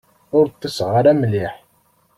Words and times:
Ur 0.37 0.45
ṭṭiseɣ 0.53 0.91
ara 0.99 1.11
mliḥ. 1.19 1.53